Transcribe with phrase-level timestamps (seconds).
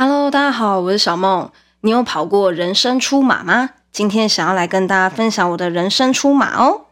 [0.00, 1.50] Hello，大家好，我是小梦。
[1.80, 3.70] 你有跑过人生出马吗？
[3.90, 6.82] 今天想要来跟大家分享我的人生出马哦。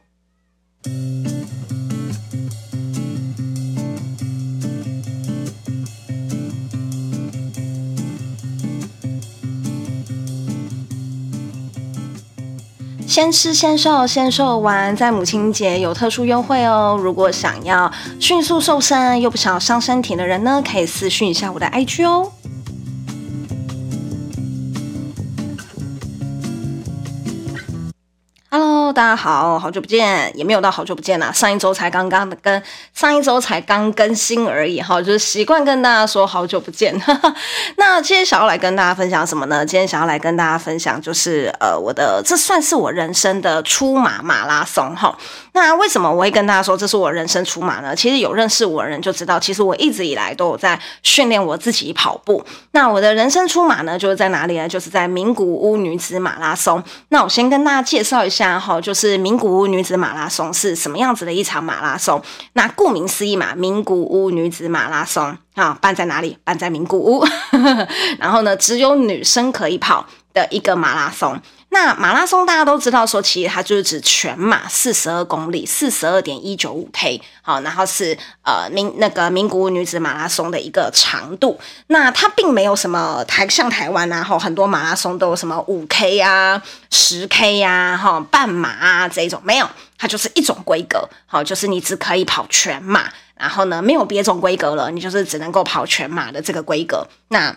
[13.07, 16.99] 先吃先瘦，先瘦完，在母亲节有特殊优惠哦。
[17.01, 22.33] 如果想要迅速瘦身又不想要伤身体的人呢，可以私讯一下我的 IG 哦。
[28.97, 31.31] 大家好，好久不见，也没有到好久不见啦。
[31.31, 32.63] 上一周才刚刚的跟
[32.95, 36.99] 上一周才刚更新而已哈，就是习惯跟大家说好久不见。
[37.77, 39.67] 那今天想要来跟大家分享什么呢？
[39.67, 45.15] 今天想要来跟大家分享就是呃，我的这算是我人生的出马马拉松哈。
[45.53, 47.95] 那为什么我会跟大家说这是我人生出马呢？
[47.95, 52.43] 其实有认识我的人就知道，其实我一直以来都有在训练我自己跑步。
[52.71, 54.67] 那我的人生出马呢，就是在哪里呢？
[54.67, 56.83] 就是在名古屋女子马拉松。
[57.11, 58.81] 那我先跟大家介绍一下哈。
[58.87, 62.23] 就是名古屋女子马拉松是什么样子的一场马拉松？
[62.53, 66.39] 那顾名思义嘛，名古屋女子马拉松啊，办在哪里？
[66.45, 67.27] 办在名古屋。
[68.21, 71.37] 然后呢，只有女生可以跑的一个马拉松。
[71.69, 81.61] 那马拉松大家都知道，说其实它就是指全马四十二公里，四十二点一九五 K，好，然后是呃民那个名古女子马拉松的一个长度。
[81.89, 97.07] 那它并没有什么台像台湾啊，哈，很多马拉松都有什么五 K 啊、十 K 呀、啊、哈半马啊这一种，没有，它就是一种规格，好，就是你只可以跑全马，然后呢没有别种规格了，你就是只能够跑全马的这个规格。
[97.29, 97.55] 那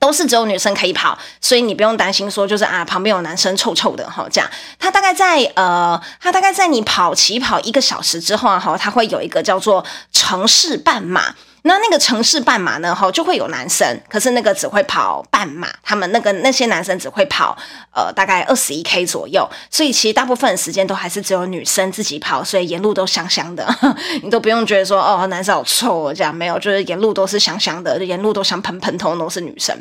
[0.00, 4.50] 都是只有女生可以跑，所以你不用担心说就是啊旁边有男生臭臭的哈这样。
[4.78, 11.34] 他大概在呃，他大概在你跑起跑一个小时之后啊哈，他会有一个叫做城市半马。
[11.62, 17.56] 那那个城市半马呢，哈，就会有男生，可是那个只会跑半马，他们那个那些男生只会跑
[17.94, 23.68] 呃大概二十一 K 左右，所以其实大部分的时间都还是只有女生自己跑，所以沿路都香香的，
[24.22, 29.76] 你都不用觉得说哦男生好臭这样没有，就是沿路都是香香的，沿路都香喷喷，通通都是女生。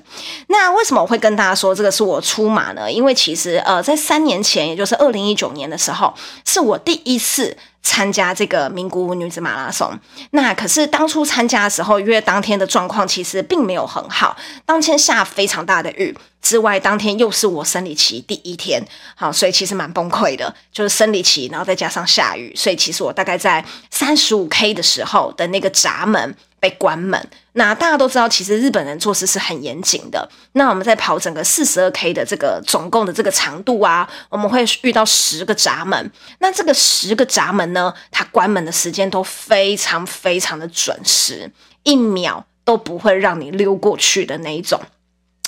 [0.47, 2.91] 那为什么我会跟大家说这个是我出马呢？
[2.91, 6.13] 因为其实呃在三年前，也就是二零一九年的时候，
[6.45, 7.55] 是我第一次。
[7.81, 9.91] 参加这个名古屋女子马拉松，
[10.31, 14.35] 那可是当初参加的时候，因为当天的状况其实并没有很好，
[14.65, 18.83] 当天下非常大的雨，之外当天又是我生理期第一天，
[19.15, 26.35] 好，所以其实蛮崩溃的，就是生理期，然后再加上下雨，所以其实我大概在三十五 K 的时候的那个闸门。
[26.61, 27.17] 被关门，
[27.53, 30.29] 那大家都知道，其实日本人做事是很严谨的。
[30.51, 36.11] 那我们在跑整个四十二 K 的这个总共的这个长度啊，我们会遇到十个闸门。
[36.39, 41.49] 那这个十个闸门呢，它关门的时间都非常非常的准时，
[41.83, 44.77] 一秒都不会让你溜过去的那一种。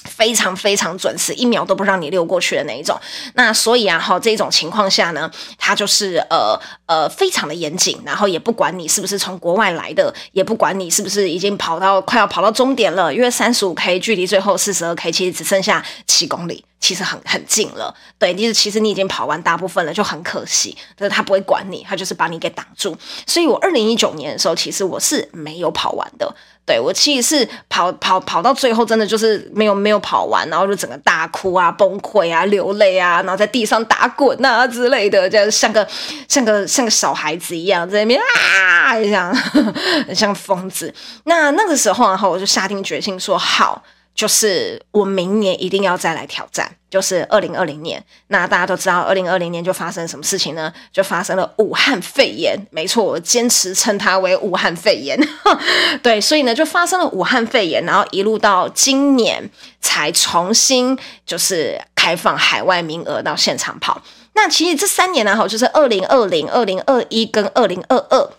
[0.06, 3.00] 非常非常准时，一秒都不让你溜过去的那一种。
[3.36, 17.94] 那所以啊，哈，这种情况下呢，它就是呃呃非常的严谨，然后也不管你是不是从国外来的，也不管你是不是已经跑到快要跑到终点了，因为三十五 K 距离最后四十二 K 其实只剩下七公里，其实很很近了。
[18.18, 20.76] 对，就是其实你已经跑完大部分了，就很可惜。
[20.96, 22.98] 但是他不会管你，他就是把你给挡住。
[23.28, 26.36] 所以我二零一九年的时候，其实我是没有跑完的。
[26.72, 35.86] 对，我其实是跑跑跑到最后，真的就是没有没有跑完，然后就整个大哭啊、崩溃啊、流泪啊，然后在地上打滚啊之类的，这样像个
[36.30, 39.36] 像个像个小孩子一样在那边啊，这样
[40.16, 40.94] 像疯子。
[41.26, 43.84] 那那个时候，然后我就下定决心说好。
[44.22, 48.06] 就是我明年一定要再来挑战，就是二零二零年。
[48.28, 50.72] 那大家都知道，二零二零年就发生什么事情呢？
[50.94, 52.56] 就发生了武汉肺炎。
[52.70, 55.20] 没错，我坚持称它为武汉肺炎。
[56.04, 59.50] 对，所以呢，就发生了武汉肺炎，然后一路到今年
[59.80, 60.96] 才重新
[61.26, 64.00] 就是开放海外名额到现场跑。
[64.34, 68.30] 那其实这三年呢，哈，就是二零二零、二零二一跟二零二二。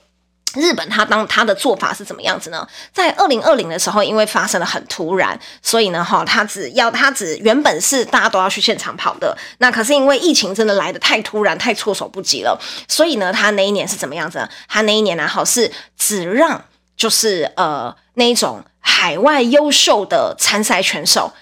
[0.55, 2.67] 日本他当他的做法是怎么样子呢？
[2.93, 14.49] 在二零二零的时候，因为发生的很突然，所以呢，哈，他只要他只原本是大家都要去现场跑的，那可是因为疫情真的来的太突然，太措手不及了，所以呢，他那一年是怎么样子？
[14.69, 16.65] 他那一年呢，哈，是只让
[16.97, 21.33] 就是呃那一种海外优秀的参赛选手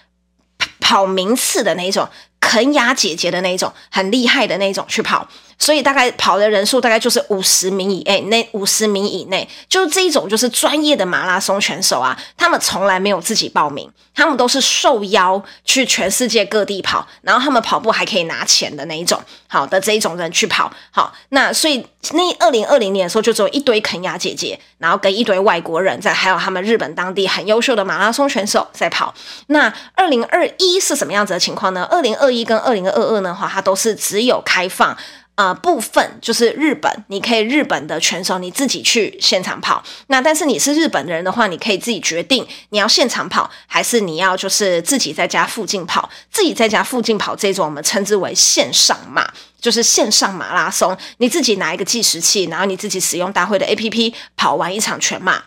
[0.81, 2.08] 跑名次的那一种。
[2.43, 5.29] 肯亚姐姐的那种很厉害的那种去跑，
[5.60, 29.14] 所以大概跑的人数大概就是五十名以内，那五十名以内，就这一种就是专业的马拉松选手啊，他们从来没有自己报名，他们都是受邀去全世界各地跑，然后他们跑步还可以拿钱的那一种，好的这一种人去跑，好，那所以那二零二零年的时候就只有一堆肯亚姐姐，然后跟一堆外国人在，还有他们日本当地很优秀的马拉松选手在跑。
[29.48, 31.86] 那二零二一是什么样子的情况呢？
[31.90, 34.96] 二零二一跟二零二二的话，它都是只有开放。
[35.37, 39.82] 呃，部分就是日本，你可以日本的选手你自己去现场跑。
[40.09, 46.11] 那但是你是日本人的话，你可以自己决定你要现场跑，还是你要就是自己在家附近跑。
[46.31, 49.27] 自己在家附近跑这种，我们称之为线上马，
[49.59, 50.94] 就是线上马拉松。
[51.19, 55.43] 你自己拿一个计时器，然后你自己使用大会的 APP 跑完一场全马。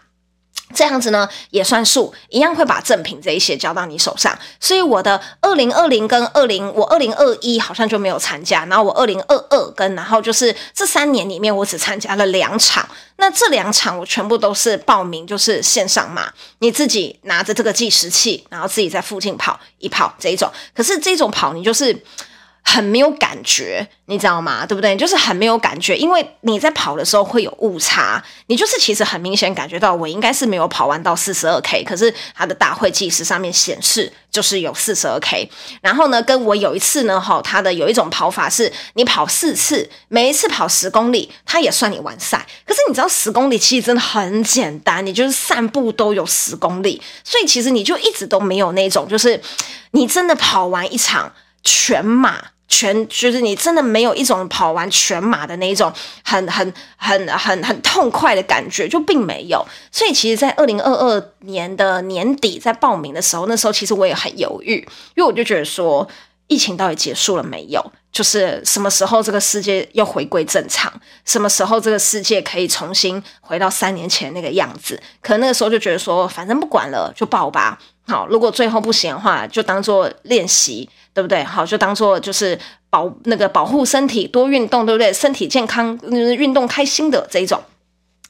[0.73, 4.37] 这样子呢也算数，一样会把赠品这一些交到你手上。
[4.59, 12.87] 所以我的二零二零跟二零，我二零二一好像就没有参加，然后我二零二二跟，然后就是这三年里面我只参加了两场。
[13.17, 20.51] 那这两场我全部都是报名，就是线上嘛，你自己拿着这个计时器，然后自己在附近跑一跑这一种。
[20.75, 22.03] 可是这种跑你就是。
[22.65, 24.65] 很没有感觉，你知道吗？
[24.65, 24.95] 对不对？
[24.95, 35.47] 就是很没有感觉，因为你在跑的时候会有误差，你就是其实很明显感觉到我应该是没有跑完到四十二 K，可是它的大会计时上面显示就是有四十二 K。
[35.81, 42.47] 然后呢，跟我有一次呢，哈，它的有一种跑法是你跑四次，每一次跑十公里，它也算你完赛。
[42.65, 49.39] 可是你知道十公里其实真的很简单，你就是散步都有十公里，所以其实你就一直都没有那种，就是
[49.91, 51.31] 你真的跑完一场
[51.61, 52.52] 全马。
[52.67, 55.91] 全就是你真的没有一种跑完全马的那一种
[56.23, 59.63] 很很很很很痛快的感觉，就并没有。
[59.91, 64.77] 所以其实，在二零二二年的年底在报名的时候，那时候其实我也很犹豫，
[65.15, 66.07] 因为我就觉得说，
[66.47, 67.91] 疫情到底结束了没有？
[68.11, 70.91] 就是什么时候这个世界又回归正常？
[71.25, 75.01] 什么时候这个世界可以重新回到三年前那个样子？
[75.21, 77.79] 可能那个时候就觉得说，反正不管了，就报吧。
[78.07, 80.89] 好，如果最后不行的话，就当做练习。
[81.15, 81.43] 对不对？
[81.43, 82.59] 好，就当做就是
[82.89, 85.13] 保那个保护身体，多运动，对不对？
[85.13, 87.61] 身体健康，运动开心的这一种。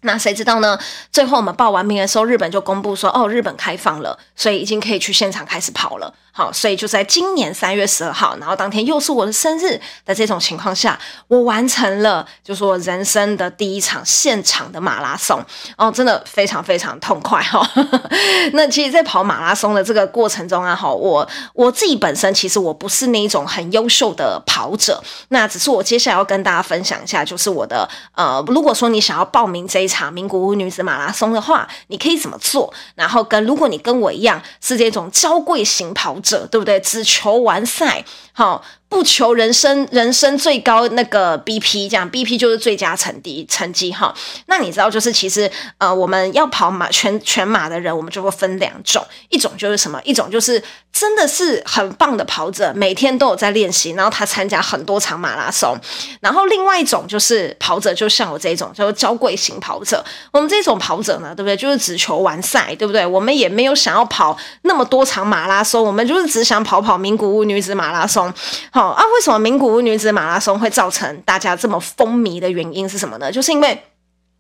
[0.01, 0.77] 那谁知道呢？
[1.09, 6.13] 最后我们报完名的时候，日本就公布说，哦，日本开放了，所以已经可以去现场开始跑了。
[6.35, 10.97] 好，所以就在今年三月十二号，然后当天又是我的生日的这种情况下，
[11.27, 15.39] 我完成了就是我人生的第一场现场的马拉松
[15.77, 17.99] 哦，真的非常非常痛快哈、哦。
[18.53, 32.73] 那其实，在跑马拉松的这个过程中啊，哈，我我自己本身其实我不是那一种很优秀的跑者，那只是我接下来要跟大家分享一下，就是我的呃，如果说你想要报名这一场名古屋女子马拉松的话，你可以怎么做？
[32.95, 36.79] 然后跟如果你跟我一样是这种娇贵型跑者，对不对？
[36.79, 38.63] 只求完赛，好。
[38.93, 44.13] 不求人生人生最高那个 BP，这样 BP 就是最佳成绩成绩哈。
[44.45, 49.99] 那你知道，就是其实呃，我们要跑马全全马的人，我们就会分两种，一种就是什么？
[50.03, 50.61] 一种就是
[50.91, 55.75] 真的是很棒的跑者，每天都有在练习，然后他参加很多场马拉松。
[56.21, 60.05] 然后另外一种就是跑者，就像我这种，叫做娇贵型跑者。
[60.31, 61.57] 我们这种跑者呢，对不对？
[61.57, 63.03] 就是只求完赛，对不对？
[63.03, 68.31] 我们也没有想要跑那么多场马拉松，我们就是只想跑跑名古屋女子马拉松，
[68.69, 68.82] 好。
[68.87, 73.31] 啊，为什么名古屋女子马拉松会造成大家这么风靡的原因是什么呢？
[73.31, 73.83] 就是因为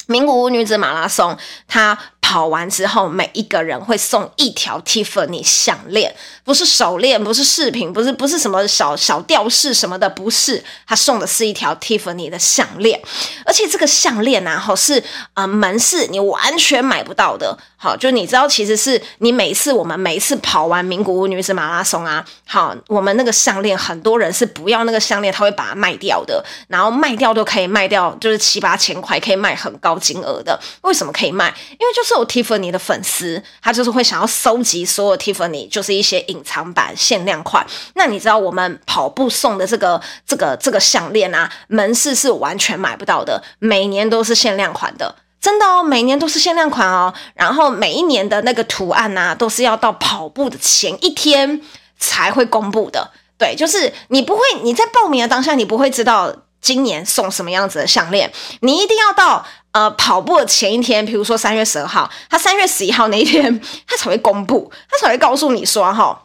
[0.07, 1.37] 名古屋女子马拉松，
[1.67, 1.97] 它。
[2.23, 6.15] 跑完之后，每一个人会送一条 Tiffany 项链，
[6.45, 12.99] 不是手链，不是饰品，不是不是什么小小吊饰什么的，不是，他送的是一条 Tiffany 的项链，
[13.45, 14.97] 而且这个项链呢，哈，是
[15.33, 31.53] 啊、呃，门市你完全买不到的，好，就你知道，其实是你每次我们每一次跑完名古屋女子马拉松啊，好，我们那个项链很多人是不要那个项链，他会把它卖掉的，然后卖掉都可以卖掉，就是七八千块，可以卖很高金额的，为什么可以卖？
[31.77, 32.12] 因为就是。
[32.17, 37.65] 有 Tiffany 的粉丝，他就是会想要收集所有 Tiffany，就是一些隐藏版、限量款。
[37.95, 47.13] 那你知道我们跑步送的这个、这个、这个项链啊，门市是完全买不到的，每年都是限量款的，真的哦，每年都是限量款哦。
[47.33, 51.61] 然后每一年的那个图案啊，都是要到跑步的前一天
[51.97, 53.11] 才会公布的。
[53.37, 59.45] 对，就是你不会，你在报名的当下，你不会知道今年送什么样子的项链，你一定要到。
[59.73, 66.23] 呃，跑步的前一天，比如说三月十二号，他三月十一号那一天，他才会公布，他才会告诉你说，哈，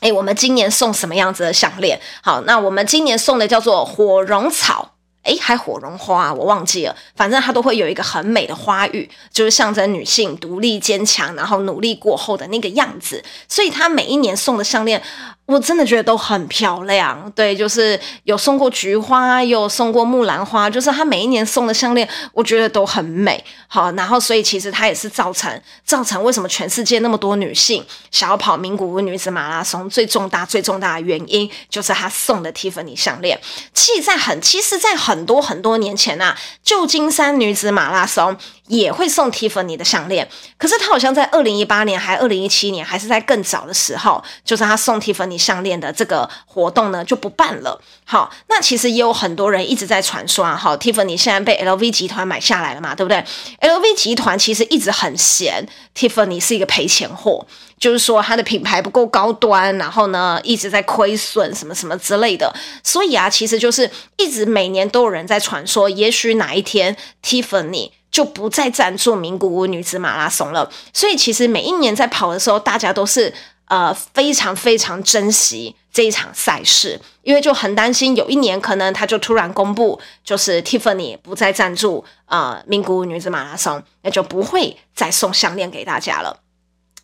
[0.00, 1.98] 哎，我们今年送什么样子的项链？
[2.22, 4.90] 好，那我们今年送的叫做火绒草
[5.22, 13.22] 诶，还火绒花，我忘记了，反正它都会有一个很美的花语，就是象征女性独立坚强，然后努力过后的那个样子。
[13.48, 15.02] 所以她每一年送的项链。
[15.44, 23.44] 我真的觉得都很漂亮，对，就是有送过菊花，有送过木兰花，就是他每一年送的项链，我觉得都很美。
[23.66, 33.38] 好，然后所以其实她也是造成造成为什么全世界那么多女性想要跑名古屋女子马拉松最重大最重大的原因，就是他送的 Tiffany 项链。
[33.74, 38.36] 其实在很其实，在很很多很多年前啊，旧金山女子马拉松。
[38.68, 40.26] 也会送 Tiffany 的项链，
[40.56, 47.78] 可是他好像在二零一八年，还二零一七年，还是在更早的时候，就是他送 Tiffany 项链的这个活动呢就不办了。
[48.04, 53.22] 好，那其实也有很多人一直在传说啊，好，Tiffany 现在被 LV 集团买下来了嘛，对不对
[53.60, 57.44] ？LV 集团其实一直很嫌 Tiffany 是一个赔钱货，
[57.82, 62.54] 就是说它的品牌不够高端，然后呢一直在亏损什么什么之类的。
[62.84, 73.34] 所以啊，其实就是一直每年都有人在传说，也许哪一天 Tiffany 就不再赞助名古屋女子马拉松了，所以其实每一年在跑的时候，大家都是
[73.66, 86.41] 呃非常非常珍惜这一场赛事，因为就很担心有一年可能他就突然公布，就是 Tiffany 不再赞助呃名古屋女子马拉松，那就不会再送项链给大家了。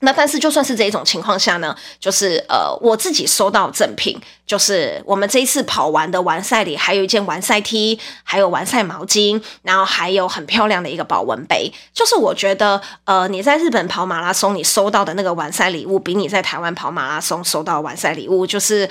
[0.01, 11.73] 那但是就算是这种情况下呢，就是呃我自己收到赠品，就是我们这一次跑完的完赛里，还有一件完赛 T，还有完赛毛巾，然后还有很漂亮的一个保温杯。
[11.93, 18.89] 就是我觉得呃你在日本跑马拉松，你收到的那个完赛礼物，比你在台湾跑马拉松收到完赛礼物就是。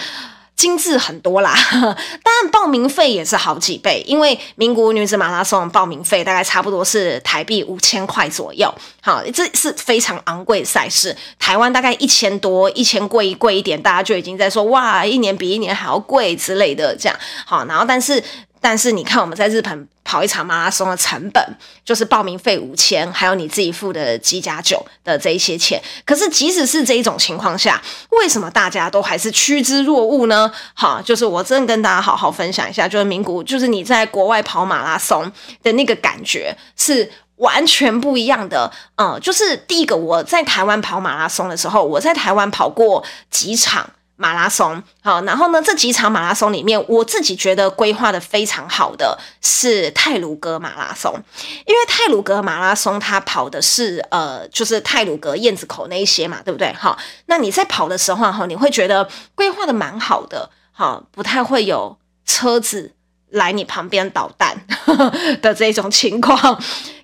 [0.58, 11.16] 精致很多啦， 当然报名费也是好几倍，因为名古屋女子马拉松报名费大概差不多是台币五千块左右，好，这是非常昂贵的赛事。
[11.38, 18.22] 台湾大概一千多，一千贵贵一点，大家就已经在说哇，一年比一年还要贵之类的这样，好，然后但是。
[18.70, 21.42] 但是你看，我们在日本跑一场马拉松的成本
[21.86, 25.82] 就是报名费五千，还有你自己付的机加酒的这一些钱。
[26.06, 30.52] 可是即使是这一种情况下，为什么大家都还是趋之若鹜呢？
[30.74, 35.32] 好，就是我真的跟大家好好分享一下，就是名古，就是你在国外跑马拉松
[35.64, 38.70] 的那个感觉是完全不一样的。
[38.98, 43.90] 嗯，就是第一个，我在台湾跑马拉松的时候，我在台湾跑过几场。
[44.18, 51.14] 马拉松，好，然后呢，这几场马拉松里面，我自己觉得规划的非常好的是泰鲁格马拉松，
[51.66, 56.74] 因为泰鲁格马拉松它跑的是呃，就是泰鲁格燕子口那一些嘛，对不对？
[56.74, 56.98] 好，
[57.28, 62.94] 那你在跑的时候哈，你会觉得规划的蛮好的，好，不太会有车子
[63.32, 64.56] 来你旁边捣蛋
[65.42, 66.38] 的这种情况。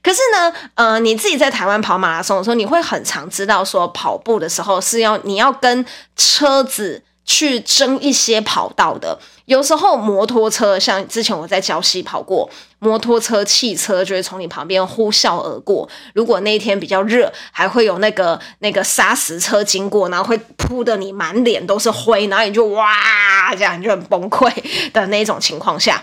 [0.01, 9.17] 可是呢，呃，你自己在台湾跑马拉松的时候，你会很常知道说，跑步的时候是要你要跟车子去争一些跑道的。
[9.45, 15.87] 有时候摩托车，像之前我在礁溪跑过，摩托车、汽车就会从你旁边呼啸而过。
[16.13, 24.49] 如果那一天比较热，还会有那个那个砂石车经过，然后会扑的你满脸都是灰，然后你就哇，这样你就很崩溃
[24.93, 26.01] 的那种情况下。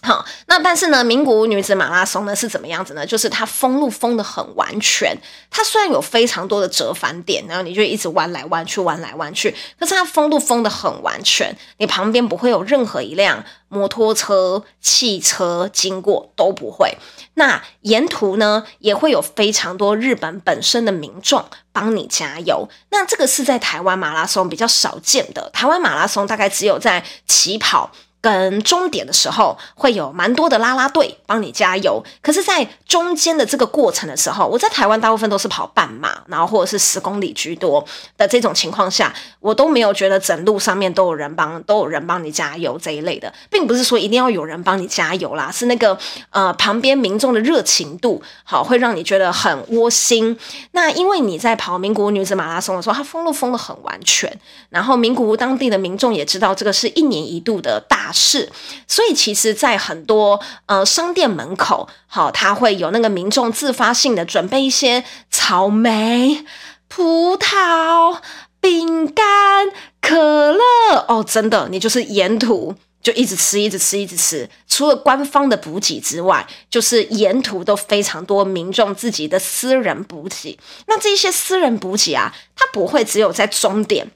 [0.00, 3.04] 好，那但是呢，名古屋女子马拉松呢是怎么样子呢？
[3.04, 5.16] 就是它封路封得很完全，
[5.50, 16.96] 它虽然有非常多的折返点，然后你就一直弯来弯去，弯来弯去，可是它封路封得很完全，你旁边不会有任何一辆摩托车、汽车经过，都不会。
[17.34, 27.90] 那沿途呢也会有非常多日本本身的民众帮你加油，那这个是在台湾马拉松比较少见的，台湾马拉松大概只有在起跑。
[28.20, 37.84] 跟终点的时候会有蛮多的啦啦队帮你加油，可是，在中间的这个过程的时候，我在台湾大部分都是跑半马，然后或者是十公里居多
[38.16, 45.96] 的这种情况下，我都没有觉得整路上面都有人帮都有人帮你加油这一类的，并不是说一定要有人帮你加油啦，是那个
[46.30, 50.36] 呃旁边民众的热情度好会让你觉得很窝心。
[50.72, 54.36] 那因为你在跑名古屋女子马拉松的时候，它封路封的很完全，
[54.70, 58.08] 然后名古屋当地的民众也知道这个是一年一度的大。
[58.18, 58.50] 是，
[58.88, 66.44] 所以其实，在很多呃商店门口，好，他会有那个民众自发性的准备一些草莓、
[66.88, 68.18] 葡萄、
[68.60, 69.70] 饼干、
[70.00, 70.60] 可乐
[71.06, 74.50] 哦，真的，你就是沿途就一直吃，一直吃，一直吃。
[74.66, 80.58] 除了官方的补给之外，就是沿途都非常多民众自己的私人补给。
[80.86, 84.10] 那这些私人补给啊，它不会只有在终点。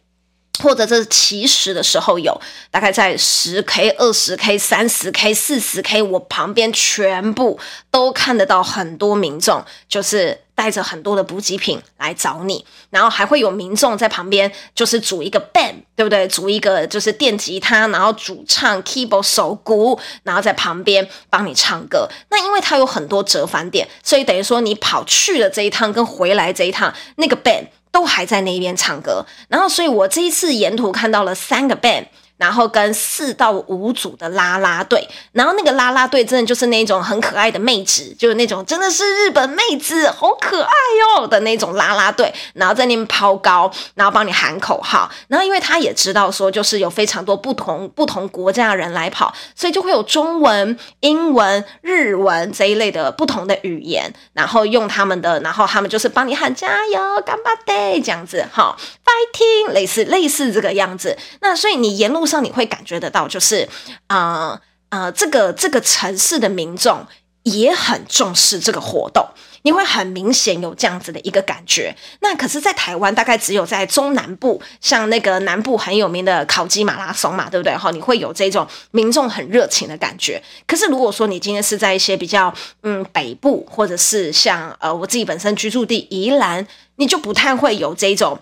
[0.61, 2.41] 或者这是起始的时候有，
[2.71, 7.59] 大概在十 K、二十 K、三十 K、四十 K，我旁边全部
[7.91, 16.29] 都看得到很多民众，就是带着很多的补给品来找你，然后还会有民众在旁边，就是组一个 band，对不对？
[16.29, 22.07] 组一个就是电吉他，然后主唱 keyboard 手鼓，然后在旁边帮你唱歌。
[22.31, 29.25] 那因为它有很多折返点，所以等于说你跑去了这一趟跟回来这一趟，那个 band 都还在那边唱歌。
[29.49, 32.07] 然后，所以我这一次沿途看到了三个 band。
[32.43, 40.73] 然后跟四到五组的啦啦队，然后那个啦啦队真的就是那种很可爱的妹子，就是那种真的是日本妹子，好可爱
[41.21, 58.77] 哟的那种啦啦队，然后在那边抛高，然后帮你喊口号，然后因为他也知道说就是有非常多不同不同国家的人来跑，所以就会有中文、英文、日文这一类的不同的语言，然后用他们的，然后他们就是帮你喊加油、干巴爹这样子，哈
[59.13, 62.43] titan 类似类似这个样子，那所以你沿路上。
[62.43, 63.69] 你会感觉得到，就是，
[64.09, 67.07] 呃呃，这个这个城市的民众
[67.45, 69.25] 也很重视这个活动，
[69.63, 71.95] 你会很明显有这样子的一个感觉。
[72.19, 77.77] 那可是，在台湾大概只有在中南部，像那个南部很有名的烤鸡马拉松嘛，对不对？
[77.77, 80.43] 哈，你会有这种民众很热情的感觉。
[80.67, 82.53] 可是，如果说你今天是在一些比较
[82.83, 86.67] 嗯北部，或者是像呃我自己本身居住地宜兰，
[86.97, 88.41] 你就不太会有这种。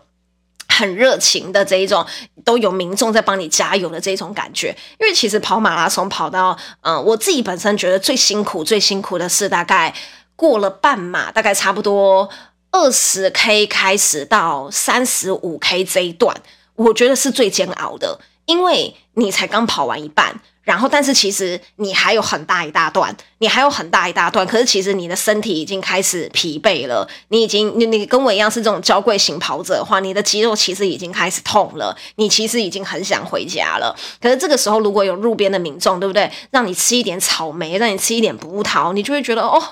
[0.81, 2.05] 很热情的这一种，
[2.43, 4.75] 都有民众在帮你加油的这种感觉。
[4.99, 9.95] 因为其实跑马拉松跑到，嗯、我自己本身觉得最辛苦、最辛苦的是大概
[10.35, 12.29] 过了半马，大概差不多
[12.71, 16.35] 二十 K 开始到三十五 K 这一段，
[16.77, 20.41] 我觉得是最煎熬的，因为你才刚跑完一半。
[20.63, 24.47] 然后，但是其实你还有很大一大段，你还有很大一大段。
[24.47, 33.97] 可是其实你的身体已经开始疲惫了，你已经你你跟我一样是这种娇贵型跑者的话，你的肌肉其实已经开始痛了，你其实已经很想回家了。
[34.21, 36.31] 可是这个时候如果有路边的民众，对不对？
[36.51, 39.63] 让你吃一点草莓，让你吃一点葡萄，你就会觉得哦。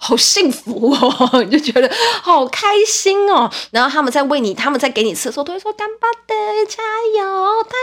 [0.00, 1.90] 好幸福哦，你就觉得
[2.22, 3.50] 好开心哦。
[3.72, 6.34] 然后他们在喂你，他们在给你吃的时候，都会说“干巴的
[6.66, 6.82] 加
[7.18, 7.74] 油，台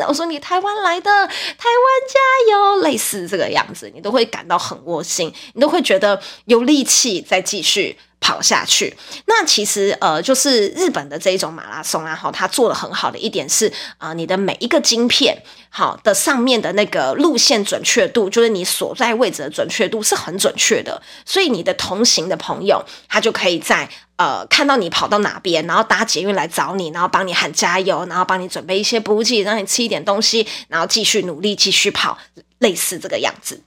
[0.00, 0.08] 湾”。
[0.08, 7.98] 我说你台湾来的，台湾加油，类似这个样子，你都会感到很窝心，你都会觉得有力气再继续。
[8.20, 8.94] 跑下去，
[9.26, 32.18] 那其实呃，就是日本的这一种马拉松啊，哈，它做的很好的一点是啊、你的每一个晶片，好的上面的那个路线准确度，就是你所在位置的准确度是很准确的，所以你的同行的朋友，他就可以在呃看到你跑到哪边，然后搭捷运来找你，然后帮你喊加油，然后帮你准备一些补给，让你吃一点东西，然后继续努力继续跑，
[32.58, 33.62] 类似这个样子。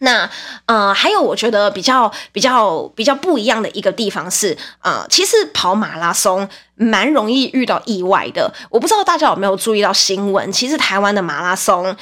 [0.00, 0.28] 那
[0.66, 8.52] 呃，还有我觉得比较比较比较不一样的一个地方是，呃，其实跑马拉松蛮容易遇到意外的。
[8.68, 11.96] 我不知道大家有没有注意到新闻，其实台湾的马拉松，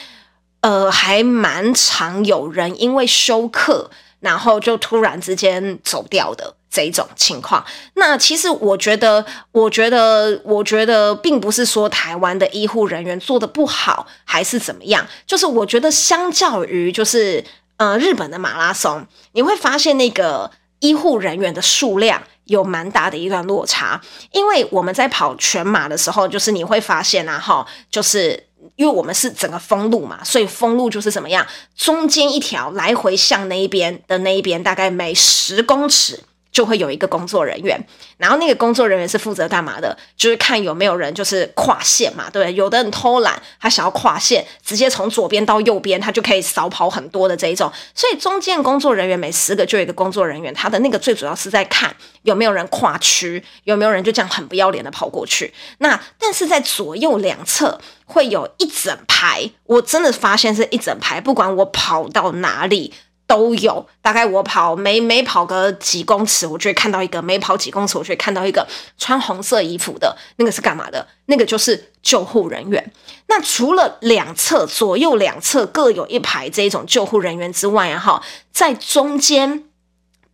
[0.63, 7.65] 呃，还蛮常有人因为休克，然后就突然之间走掉的这种情况。
[7.95, 17.45] 那其实我觉得，我觉得，我觉得并不是说台湾的医护人员做得不好，还是怎么样，就是我觉得相较于就是。
[17.77, 24.01] 呃，日本的马拉松，你会发现那个医护人员的数量有蛮大的一段落差。
[24.33, 36.21] 因为我们在跑全马的时候，就是你会发现啊，哈，就是因为我们是整个封路嘛，所以封路就是怎么样，中间一条来回向那一边的那一边，大概每十公尺。
[36.55, 37.79] 就会有一个工作人员，
[38.17, 39.95] 然后那个工作人员是负责干嘛的？
[40.17, 42.55] 就是看有没有人就是跨线嘛，对不对？
[42.55, 47.71] 有的人偷懒，他想要跨线，直接从左边到右边，他就可以少跑很多的这一种。
[47.93, 55.53] 所以中间工作人员每十个就有一个工作人员，他的那个最主要是在看有没有人跨区，有没有人就这样很不要脸的跑过去。
[55.79, 62.95] 那但是在左右两侧会有一整排，我真的发现是一整排，不管我跑到哪里。
[63.27, 68.67] 都有，大概我跑每每跑个几公尺，我就会看到一个；每跑几公尺，我就会看到一个
[68.99, 71.09] 穿红色衣服的那个是干嘛的？
[71.27, 72.93] 那个就是救护人员。
[73.27, 79.65] 那除了两侧左右两侧各有一排这种救护人员之外啊，哈，在中间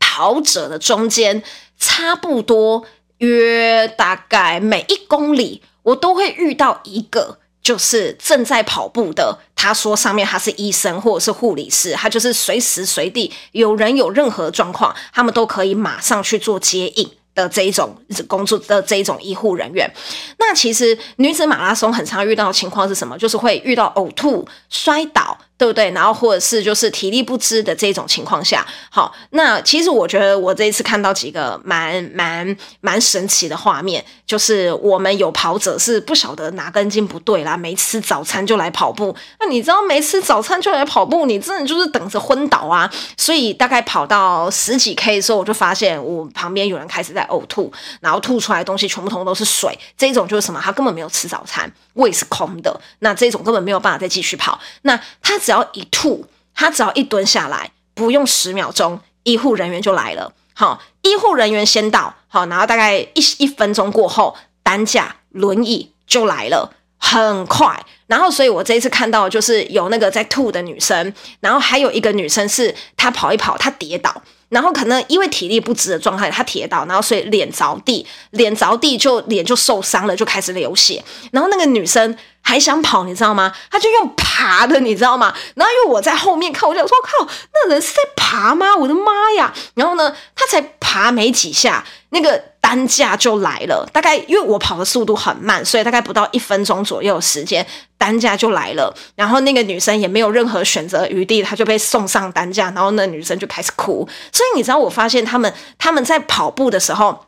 [0.00, 1.42] 跑者的中间，
[1.78, 2.84] 差不多
[3.18, 7.38] 约大概每一公里，我都会遇到一个。
[7.62, 17.94] 就是正在跑步的，他说上面他是医生或者是护理师，他就是随时随地有人有任何状况，他们都可以马上去做接应的这一种
[18.26, 19.92] 工作的这一种医护人员。
[20.38, 23.16] 那其实女子马拉松很常遇到的情况是什么？
[23.18, 25.90] 就是会遇到呕吐、摔倒、对不对？
[25.90, 39.14] 然后或者是就是体力不支的这种情况下，好，那其实我觉得我这一次看到几个蛮蛮蛮神奇的画面，就是我们有跑者是不晓得哪根筋不对啦，没吃早餐就来跑步。
[39.38, 42.90] 那你知道没吃早餐就来跑步，你真的就是等着昏倒啊！
[43.18, 47.70] 所以大概跑到十几 K 的时候，我就发现我旁边有人开始在呕吐，
[48.00, 49.78] 然后吐出来的东西全部通都是水。
[49.98, 50.58] 这种就是什么？
[50.58, 52.80] 他根本没有吃早餐，胃是空的。
[53.00, 54.58] 那这种根本没有办法再继续跑。
[54.82, 60.32] 那他只只要一吐，他只要一蹲下来，不用十秒钟，医护人员就来了。
[60.54, 67.84] 好，医护人员先到，好，然后大概一一分钟过后，担架、轮椅就来了，很快。
[68.06, 74.22] 然后，所以我这一次看到就是有那个在吐的女生，然后还有一个女生是她跑一跑，她跌倒。
[74.50, 81.02] 然后可能因为体力不支的状态，他跌倒，然后所以脸着地，脸着地就脸就受伤了，就开始流血。
[81.32, 83.52] 然后那个女生还想跑，你知道吗？
[83.70, 85.34] 她就用爬的，你知道吗？
[85.54, 88.76] 然后因为我在后面看，我就说靠，那人是在爬吗？
[88.76, 89.54] 我的妈呀！
[89.74, 93.88] 然后呢，她才爬没几下，那个单价就来了。
[93.92, 97.66] 大概因为我跑的速度很慢，所以大概不到一分钟左右时间。
[97.98, 104.08] 单价就来了，然后那个女生也没有任何选择余地，她就被送上担架，然后那女生就开始哭。
[104.32, 107.26] 所以你知道，我发现他们他们在跑步的时候，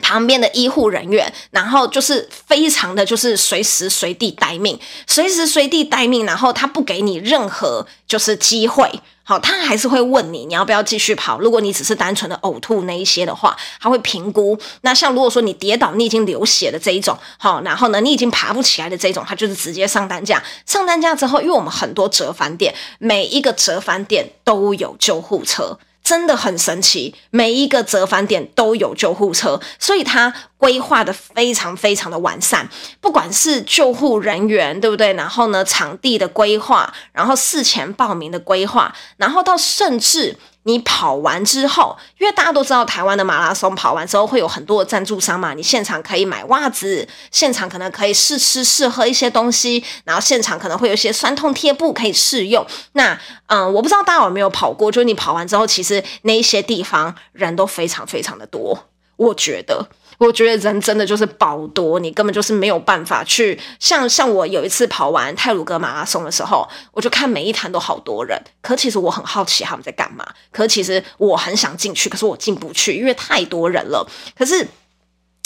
[0.00, 8.90] 旁边的医护人员，然后就是非常的就是随时随地待命，随时随地待命，然后他不给你任何就是机会。
[9.28, 11.40] 好，他还是会问你，你要不要继续跑？
[11.40, 14.56] 如果你只是单纯的呕吐那一些的话，他会评估。
[14.82, 20.40] 那像如果说你跌倒，你已经流血的这一种，好，然后呢，你已经爬不起来的这一种，他就是直接上担架。
[20.64, 25.76] 上担架之后，因为我们很多折返点，每一个折返点都有救护车。
[26.06, 32.68] 真的很神奇，每一个折返点都有救护车，所以它规划的非常非常的完善。
[33.00, 35.12] 不管是救护人员，对不对？
[35.14, 40.38] 然后呢，场地的规划，然后事前报名的规划，然后到甚至。
[40.66, 52.66] 你跑完之后，因为大家都知道台湾的马拉松跑完之后会有很多的赞助商嘛，你现场可以买袜子，现场可能可以试吃试喝一些东西，然后现场可能会有一些酸痛贴布可以试用。
[52.94, 59.88] 那嗯，我不知道大家有没有跑过，就是你跑完之后，其实那一些地方人都非常非常的多，我觉得。
[60.18, 74.08] 我觉得人真的就是爆多，你根本就是没有办法去像像我有一次跑完泰鲁格马拉松的时候，我就看每一摊都好多人，可其实我很好奇他们在干嘛，可其实我很想进去，可是我进不去，因为太多人了。
[74.36, 74.66] 可是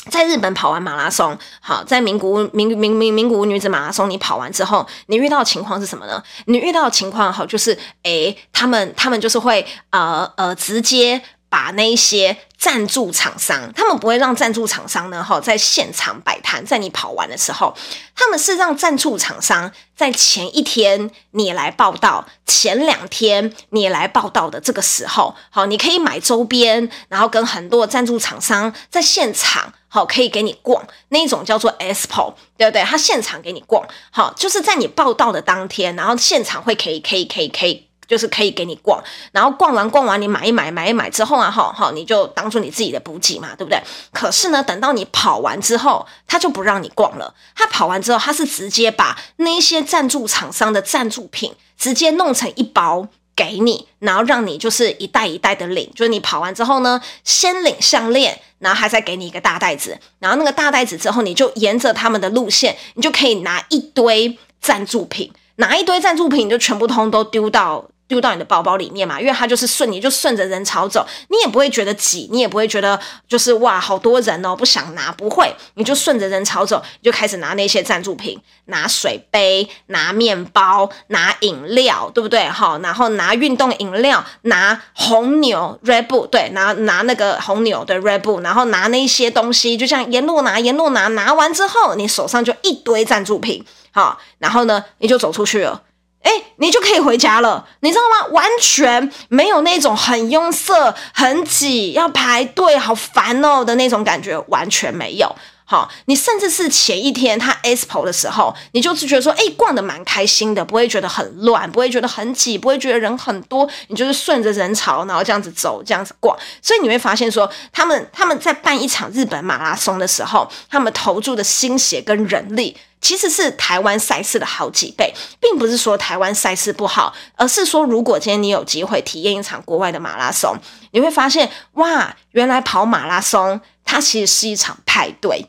[0.09, 6.23] 在日本跑完马拉松，好，在名古名名名名古屋女子马拉松，你跑完之后，你遇到的情况是什么呢？
[6.47, 11.21] 你遇到的情况好就是，诶，他们他们就是会呃呃直接。
[11.51, 17.77] 把那些赞助厂商，他们不会让赞助厂商呢，哈，在现场摆摊，在你跑完的时候，
[18.15, 32.85] 他们是让赞助厂商在前一天你来报到，前两天你来报到的这个时候，好，你可以买周边，然后跟很多赞助厂商在现场，好，可以给你逛，那一种叫做 Expo，对不对？
[32.85, 37.90] 他现场给你逛，好，就是在你报到的当天，然后现场会可以，可以，可以，可以。
[38.11, 43.81] 就是可以给你逛，然后逛完逛完，你买一买买一买之后啊，哈哈，你就当做你自己的补给嘛，对不对？
[44.13, 47.33] 可是呢，等到你跑完之后，他就不让你逛了。
[47.55, 55.89] 他跑完之后，他是直接把那些赞助厂商的赞助品直接弄成一包给你，然后让你就是一袋一袋的领。
[55.95, 67.87] 就是你跑完之后呢，先领项链，然后还再给你一个大袋子，然后那个大袋子之后，你就沿着他们的路线，你就可以拿一堆赞助品，拿一堆赞助品，你就全部通都丢到。
[68.11, 82.49] 丢到你的包包里面嘛，因为它就是顺，你就顺着人潮走，你也不会觉得挤，你也不会觉得就是哇好多人哦，不想拿，不会，你就顺着人潮走，你就开始拿那些赞助品，拿水杯，拿面包，拿饮料，对不对？
[82.49, 95.83] 好，然后拿运动饮料，拿红牛 Red Bull，对，拿拿那个红牛的 Red Bull，然后拿那些东西，就像沿路拿，沿路拿，拿完之后，你手上就一堆赞助品，好，然后呢，你就走出去了。
[96.23, 98.27] 哎，你就可以回家了，你知道吗？
[98.33, 105.35] 完全没有那种很拥塞、很挤、要排队、好烦哦的那种感觉，完全没有。
[105.71, 116.37] 好，你甚至是前一天他 expo 的时候，你就是觉得说，哎，逛得蛮开心的，不会觉得很乱，不会觉得很挤，不会觉得人很多，你就是顺着人潮，然后这样子走，这样子逛。
[116.61, 122.77] 所以你会发现说，他们他们在办一场日本马拉松的时候，他们投注的心血跟人力。
[123.01, 130.55] 其实是台湾赛事的好几倍，并不是说台湾赛事不好，而是说如果今天你有机会体验一场国外的马拉松，
[130.91, 135.47] 你会发现哇，原来跑马拉松它其实是一场派对，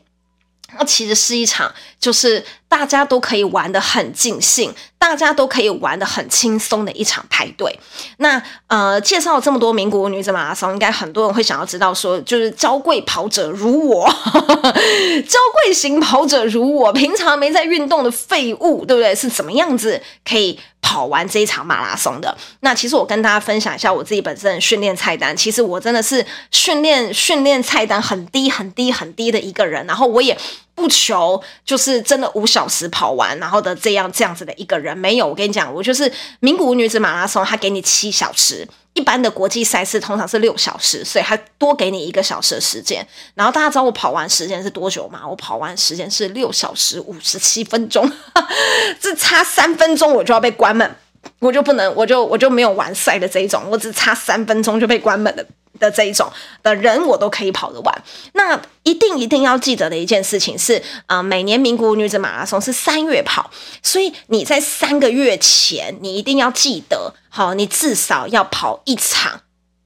[0.78, 7.78] 那其实是一场就是大家都可以玩得很尽兴，大家都可以玩得很轻松的一场派对。
[8.16, 14.08] 那呃，介绍这么多名古女子马拉松，应该很多人会想要知道说，就是娇贵跑者如我，
[15.28, 19.14] 娇贵型跑者如我，平常没在运动的废物，对不对？
[19.14, 22.34] 是怎么样子可以跑完这一场马拉松的？
[22.60, 25.36] 那其实我跟大家分享一下我自己本身的训练菜单。
[25.36, 30.34] 其实我真的是训练训练菜单很低很低很低的一个人，然后我也。
[30.74, 35.26] 不求就是真的五小时跑完，然后的这样这样子的一个人没有。
[35.26, 43.06] 我跟你讲，我就是名古屋女子马拉松，他给你七小时，一般的国际赛事通常是六小时，所以他多给你一个小时的时间。
[43.34, 45.20] 然后大家知道我跑完时间是多久吗？
[45.28, 48.10] 我跑完时间是六小时五十七分钟，
[48.98, 50.90] 这差三分钟我就要被关门，
[51.38, 55.44] 我就不能，我就我就没有完赛的这一种，我只差三分钟就被关门了。
[55.82, 58.04] 的这一种的人，我都可以跑得完。
[58.34, 63.50] 那一定一定要记得的一件事情是，啊、每年名古屋女子马拉松是三月跑，
[63.82, 69.40] 所以你在三个月前，你一定要记得，好，你至少要跑一场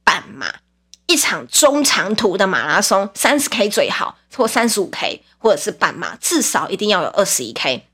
[0.04, 0.46] 半马，
[1.06, 7.86] 一场中长途的马拉松，三十 K 最好，或三十五 K，或者是半马，至少一定要有二十一 K。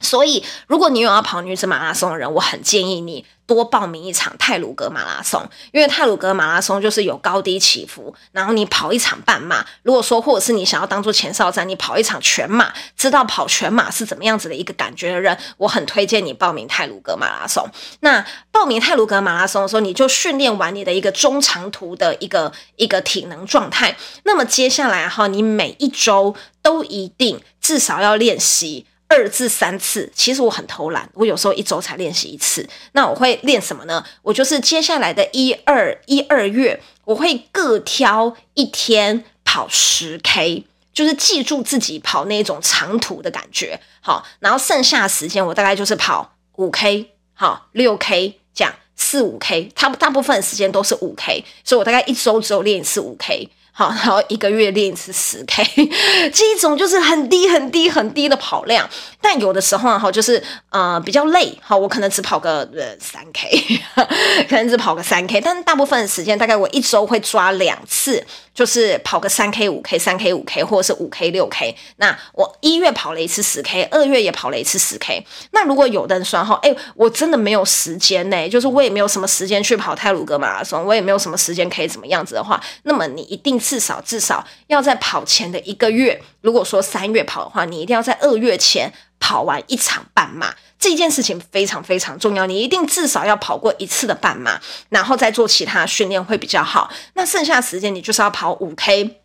[0.00, 17.68] 所以，如果你有要跑女子马拉松的人，我很建议你多报名一场泰鲁格马拉松，因为泰鲁格马拉松就是有高低起伏，然后你跑一场半马，如果说或者是你想要当做前哨战，你跑一场全马，知道跑全马是怎么样子的一个感觉的人，我很推荐你报名泰鲁格马拉松。
[18.00, 28.86] 那报名泰鲁格马拉松的时候，你就训练完你的一个中长途的一个一个体能状态，那么接下来哈，你每一周都一定至少要练习。
[29.08, 32.68] 二至三次，其实我很偷懒，我有时候一周才练习一次。
[32.92, 34.04] 那我会练什么呢？
[34.22, 43.80] 我就是接下来的一二一二月，我会各挑一天跑十 K，就是记住自己跑那种长途的感觉。
[44.00, 53.48] 好，然后剩下的时间我大概就是跑五 K，好，六 K 这样，四五 K，它大部分时间都是五 K，所以我大概一周只有练一次五 K。
[53.78, 55.62] 好， 然后一个月练一次十 K，
[56.34, 58.88] 这一种就是很低很低很低的跑量。
[59.20, 63.80] 但有的时候哈，就是呃比较累，好，我可能只跑个呃三 K，
[64.50, 65.40] 可能只跑个三 K。
[65.40, 71.76] 但大部分的时间，大概我一周会抓两次，就是跑个三 K 五 K，三 K 五 K，或者是五 K 六 K。
[71.98, 75.24] 那我一月跑了一次十 K，二月也跑了一次十 K。
[75.52, 83.56] 那如果有的人说哈，哎，我真的没有时间呢，就是我也没有什么时间去跑泰鲁格马拉松，我也没有什么时间可以怎么样子的话，那么你一定。
[83.68, 90.54] 至少至少要在跑前的一个月，如果说三月跑的话，你一定要在二月前跑完一场半马。
[90.78, 96.90] 这件事情非常非常重要，你一定至少要跑过一次的半马，然后再做其他训练会比较好。
[97.12, 99.17] 那剩下时间你就是要跑五 K，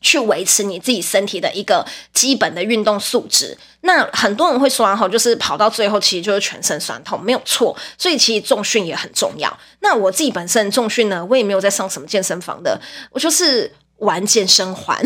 [0.00, 3.56] 去维持你自己身体的一个基本的运动素质。
[3.82, 7.76] 那很多人会说，然后就是跑到最后，其实就是全身酸痛，没有错。
[7.96, 9.56] 所以其实重训也很重要。
[9.80, 12.80] 那我自己本身重训呢，我也没有在上什么健身房的，
[13.12, 15.00] 我就是玩健身环。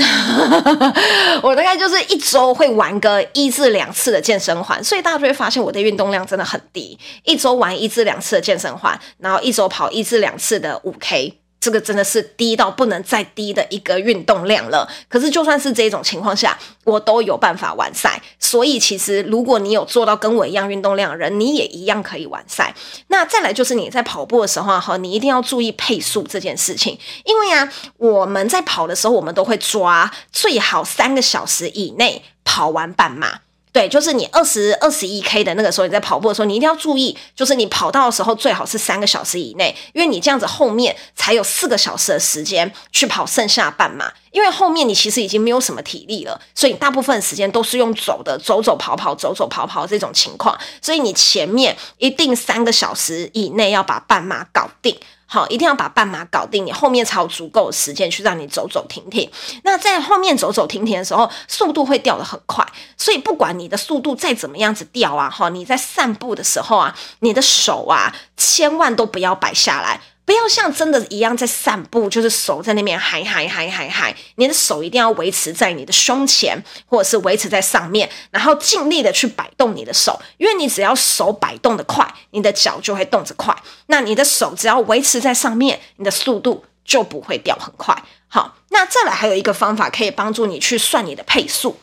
[1.42, 6.98] 我大概就是一周会玩个一至两次的健身环，所以大家就会发现我的运动量真的很低。
[7.24, 11.41] 一周玩一至两次的健身环，然后一周跑一至两次的五 K。
[11.62, 14.84] 这个真的是低到不能再低的一个运动量了。
[15.08, 18.20] 可是就算是这种情况下，我都有办法完赛。
[18.40, 22.74] 所以其实如果你有做到跟我一样运动量的人，你也一样可以完赛。
[23.06, 26.98] 那再来就是你在跑步的时候哈，你一定要注意配速这件事情。
[27.24, 33.38] 因为啊，我们在跑的时候，我们都会抓最好三个小时以内跑完半马。
[33.72, 44.12] 对，就是你二十二十一 K 的那个时候，你在跑步的时候，你一定要注意，就是你跑到的时候最好是三个小时以内，因为你这样子后面才有四个小时的时间去跑剩下半马。
[44.30, 54.94] 因为后面你其实已经没有什么体力了，所以大部分时间都是用走的，走走跑跑，走走跑跑这种情况，所以你前面一定三个小时以内要把半马搞定。
[55.32, 59.30] 好，一定要把半马搞定，你后面才有足够的时间去让你走走停停。
[59.64, 62.62] 那在后面走走停停的时候，速度会掉得很快，
[62.98, 70.02] 所以不管你的速度再怎么样子掉啊，哈，你在散步的时候啊，你的手啊，千万都不要摆下来。
[70.24, 76.56] 不要像真的一样在散步，就是手在那边嗨嗨嗨嗨嗨，你的手一定要维持在你的胸前，
[76.86, 83.54] 或者是维持在上面，然后尽力的去摆动你的手，因为你只要手摆动的快，你的脚就会动得快。
[83.86, 88.04] 那你的手只要维持在上面，你的速度就不会掉很快。
[88.28, 91.76] 好，那再来还有一个方法可以帮助你去算你的配速，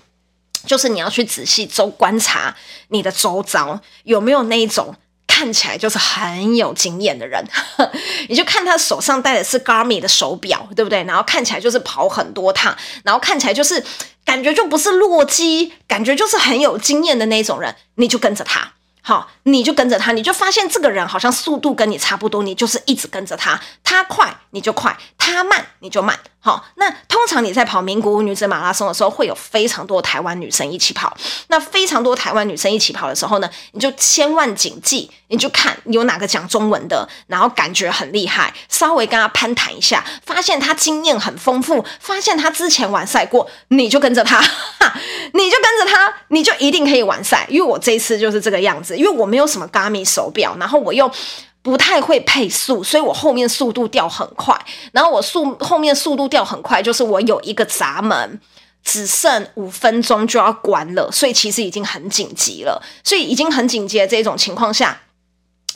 [0.66, 2.56] 就是你要去仔细周观察
[2.88, 4.96] 你的周遭有没有那一种。
[5.40, 7.42] 看起来就是很有经验的人，
[8.28, 11.02] 你就看他手上戴的是 Garmin 的手表，对不对？
[11.06, 12.76] 然后看起来就是跑很多趟，
[13.06, 13.82] 然后看起来就是
[14.26, 18.74] 感觉就不是弱鸡，感觉就是很有经验的那种人，你就跟着他。
[19.02, 23.58] 好，你就跟着他，你就发现这个人好像速度跟你差不多，你就是一直跟着他。
[23.82, 26.20] 他快你就快，他慢你就慢。
[26.42, 31.16] 好，那通常你在跑名古屋女子马拉松的时候，会有非常多台湾女生一起跑。
[31.48, 44.40] 那非常多台湾女生一起跑的时候呢，你就千万谨记，你就看有哪个讲中文的，然后感觉很厉害，稍微跟他攀谈一下，发现他经验很丰富，发现他之前完赛过，你就跟着他，
[45.34, 47.46] 你就跟着他，你就一定可以完赛。
[47.50, 48.96] 因为我这一次就是这个样子。
[48.96, 51.12] 因为我没有什么 g a m i 手表，然后我又
[51.62, 54.60] 不太会配速，所以我后面速度掉很快。
[54.92, 58.40] 然后我速后面速度掉很快，就是我有一个闸门，
[58.84, 62.82] 只剩五分钟就要关了，所以其实已经很紧急了。
[63.04, 65.02] 所以已经很紧急的这种情况下。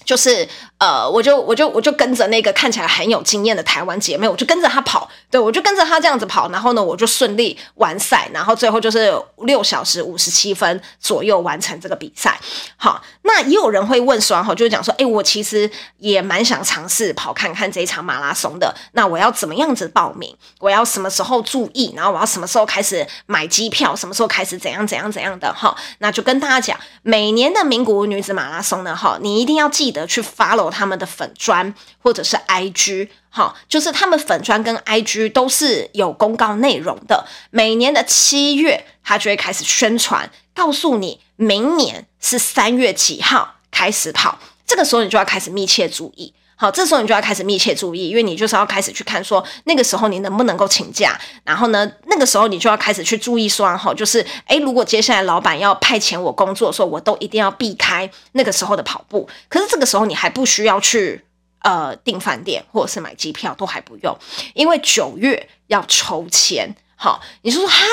[0.04, 12.40] 就是呃，我就我就我就跟着那个看起来很有经验的台湾姐妹，我就跟着她跑，对，我就跟着她这样子跑，然后呢，我就顺利完赛，然后最后就是六小时五十七分左右完成这个比赛。
[12.76, 20.36] 好，那也有人会问说，哈，就是讲说，哎，我其实也蛮想尝试跑看看这一场马拉松的，那我要怎么样子报名？
[20.60, 21.94] 我要什么时候注意？
[21.96, 23.96] 然后我要什么时候开始买机票？
[23.96, 25.54] 什么时候开始怎样怎样怎样的？
[25.54, 37.26] 哈，那就跟大家讲，每年的名古屋女子马拉松呢，哈，你一定要记的去 follow 他们的粉砖或者是 IG，哈，就是他们粉砖跟 IG 都是有公告内容的。
[37.52, 46.34] 每年的七月，他就会开始宣传，告诉你明年是三月几号开始跑，这个时候你就要开始密切注意。
[46.64, 59.28] 好，这时候你就要开始密切注意，因为你就是要开始去看说那个时候你能不能够请假，然后呢，那个时候你就要开始去注意说，哈，就是诶，如果接下来老板要派遣我工作的时候，我都一定要避开那个时候的跑步。
[59.50, 61.26] 可是这个时候你还不需要去
[61.64, 64.18] 呃订饭店或者是买机票，都还不用，
[64.54, 66.74] 因为九月要抽签。
[66.96, 67.84] 好，你说说哈，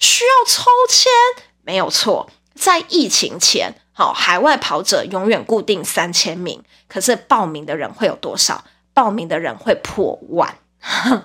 [0.00, 1.08] 需要抽签？
[1.62, 3.72] 没有错，在疫情前。
[3.92, 8.64] 好，海外跑者永远固定三千名，可是报名的人会有多少？
[8.94, 10.58] 报名的人会破万，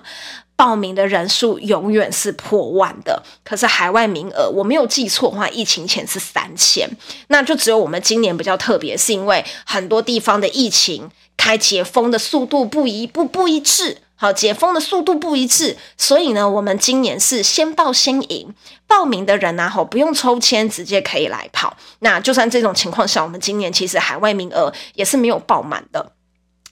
[0.56, 3.22] 报名的人数永远是破万的。
[3.44, 6.88] 可是海外名额，我没有记错的话，疫情前是三千，
[7.28, 13.98] 那就只有我们今年比较特别，是因为很多地方的疫情开解封的速度不一不不一致。
[14.18, 18.54] 好，解封的速度不一致，所以呢，我们今年是先报先赢，
[18.86, 21.76] 报名的人呢，吼，不用抽签，直接可以来跑。
[21.98, 26.12] 那就算这种情况下，我们今年其实海外名额也是没有爆满的。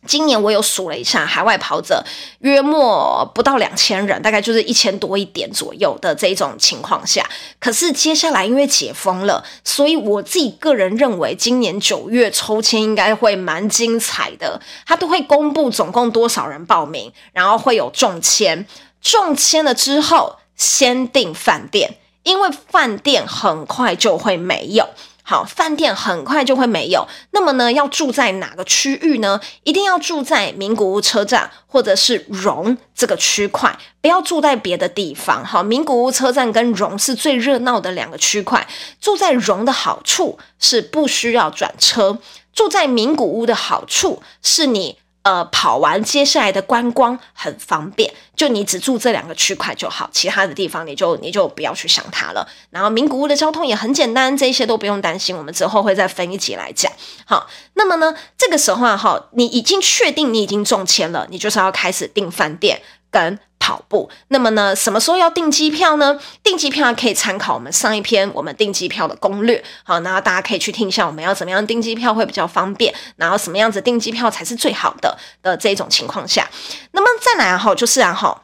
[0.07, 2.05] 今年我有数了一下，海外跑者
[2.41, 7.29] 约莫不到两千人，大概就是一千多一点左右的这种情况下。
[7.59, 14.61] 可是接下来因为解封了，所以我自己个人认为，今年九月抽签应该会蛮精彩的。
[14.87, 18.67] 他都会公布总共多少人报名，然后会有中签，
[19.01, 24.89] 中签了之后先订饭店，因为饭店很快就会没有。
[25.27, 27.09] 好，饭店很快就会没有。
[27.31, 29.41] 那么呢，要住在哪个区域呢？
[29.63, 35.43] 一定要住在名古屋车站或者是荣这个区块，不要住在别的地方。
[35.43, 38.67] 好，名古屋车站跟荣是最热闹的两个区块。
[39.01, 42.19] 住在荣的好处是不需要转车，
[42.53, 44.99] 住在名古屋的好处是你。
[45.25, 52.47] 呃，跑完接下来的观光很方便，就你只住这两个区块就好，其他的地方你就你就不要去想它了。
[52.71, 56.93] 然后名古屋的交通也很简单，这些都不用担心，我们之后会再分一集来讲。
[57.25, 63.39] 好，那么呢，这个时候啊，哈，你已经确定你已经中签了，你就是要开始订饭店跟。
[63.59, 66.19] 跑步，那么呢，什么时候要订机票呢？
[66.43, 76.51] 订机票可以参考我们上一篇我们订机票的攻略，好，然后大家可以去听一下我们要怎么样订机票会比较方便，然后什么样子订机票才是最好的的这种情况下，
[76.93, 78.43] 那么再来哈，就是啊哈，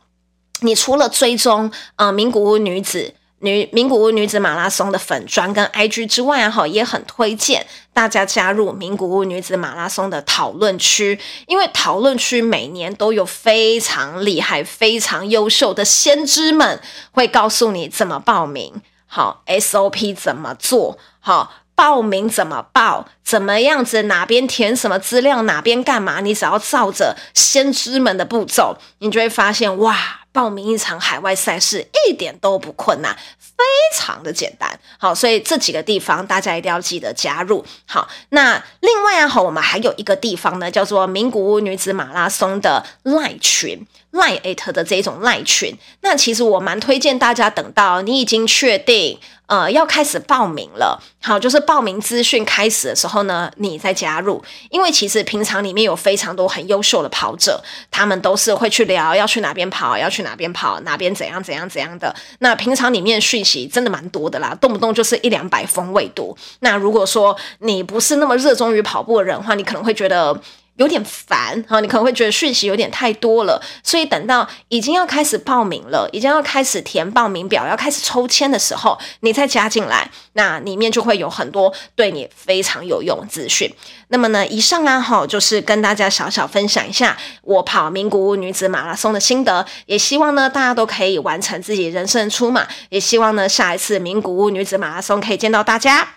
[0.60, 3.14] 你除了追踪呃名古屋女子。
[3.42, 16.80] 女名古屋女子马拉松的粉专跟 IG 之外啊，哈，也很推荐大家加入名古屋女子马拉松的讨论区，因为讨论区每年都有非常厉害、非常优秀的先知们
[17.12, 30.19] 会告诉你怎么报名，好 SOP 怎么做，好报名怎么报，怎么样子哪边填什么资料，哪边干嘛，你只要照着先知们的步骤，你就会发现哇。
[30.32, 33.64] 报名一场海外赛事一点都不困难，非
[33.94, 34.78] 常的简单。
[34.98, 37.64] 好，所以这几个地方大家一定要记得加入。
[37.86, 43.86] 好，那另外啊，好，我们还有一个地方呢，叫做名古屋女子马拉松的赖群。
[44.12, 45.76] Liate 的这种赖群。
[46.00, 49.18] 那其实我蛮推荐大家，等到你已经确定。
[49.46, 62.14] 呃，要开始报名了，好，就是报名资讯开始的时候呢，你再加入，因为其实平常里面有非常多很优秀的跑者，他们都是会去聊要去哪边跑，要去哪边跑，哪边怎样怎样怎样的。
[62.38, 66.36] 那平常里面讯息真的蛮多的啦，动不动就是一两百封未读。
[66.60, 70.40] 那如果说你不是那么热衷于跑步的人的话，你可能会觉得。
[70.80, 83.70] 有点烦哈，你可能会觉得讯息有点太多了，所以等到已经要开始报名了，已经要开始填报名表，要开始抽签的时候，你再加进来，那里面就会有很多对你非常有用资讯。
[84.08, 96.14] 那么呢，以上啊哈，就是跟大家小小分享一下我跑名古屋女子马拉松的心得，也希望呢大家都可以完成自己人生的初马，也希望呢下一次名古屋女子马拉松可以见到大家。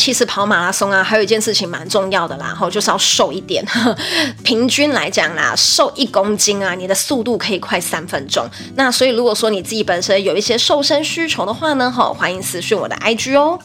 [0.00, 3.62] 其实跑马拉松啊，还有一件事情蛮重要的啦，然后就是要瘦一点。
[4.42, 8.48] 平均来讲啦，瘦一公斤啊，你的速度可以快三分钟。
[8.76, 13.58] 那所以如果说你自己本身有一些瘦身需求的话呢，哈，欢迎私讯我的 IG 哦。